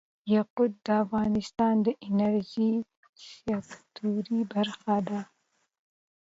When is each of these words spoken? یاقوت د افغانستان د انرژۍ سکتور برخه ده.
یاقوت 0.35 0.71
د 0.85 0.87
افغانستان 1.03 1.73
د 1.85 1.87
انرژۍ 2.07 2.73
سکتور 3.69 4.23
برخه 4.53 4.95
ده. 5.07 5.19